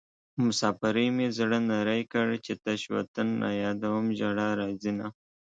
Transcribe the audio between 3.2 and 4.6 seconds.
رايادوم ژړا